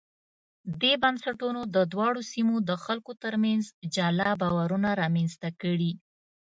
[0.81, 3.63] دې بنسټونو د دواړو سیمو د خلکو ترمنځ
[3.95, 5.91] جلا باورونه رامنځته کړي.